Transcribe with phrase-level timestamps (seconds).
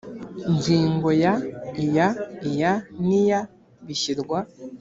[0.53, 1.33] ngingo ya
[1.83, 2.07] iya
[2.49, 2.71] iya
[3.07, 3.39] n iya
[3.85, 4.39] bishyirwa